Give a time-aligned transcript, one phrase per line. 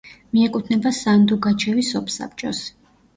[0.35, 2.63] მიეკუთვნება სანდუგაჩევის სოფსაბჭოს.